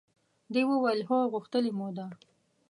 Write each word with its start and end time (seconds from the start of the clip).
دوی 0.53 0.65
وویل 0.67 1.01
هو! 1.09 1.17
غوښتلې 1.33 1.71
مو 1.77 1.87
ده. 1.97 2.05